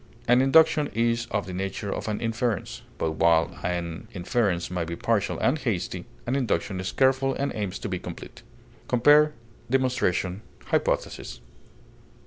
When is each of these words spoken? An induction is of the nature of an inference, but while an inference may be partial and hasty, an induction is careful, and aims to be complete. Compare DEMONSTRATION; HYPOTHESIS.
An 0.27 0.41
induction 0.41 0.87
is 0.95 1.27
of 1.29 1.45
the 1.45 1.53
nature 1.53 1.93
of 1.93 2.07
an 2.07 2.19
inference, 2.21 2.81
but 2.97 3.11
while 3.11 3.55
an 3.61 4.07
inference 4.15 4.71
may 4.71 4.83
be 4.83 4.95
partial 4.95 5.37
and 5.37 5.59
hasty, 5.59 6.05
an 6.25 6.35
induction 6.35 6.79
is 6.79 6.91
careful, 6.91 7.35
and 7.35 7.51
aims 7.53 7.77
to 7.77 7.87
be 7.87 7.99
complete. 7.99 8.41
Compare 8.89 9.31
DEMONSTRATION; 9.69 10.41
HYPOTHESIS. 10.69 11.39